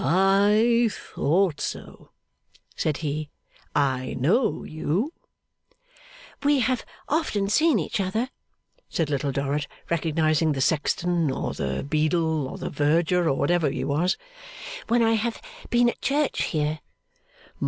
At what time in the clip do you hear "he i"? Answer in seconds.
3.05-4.15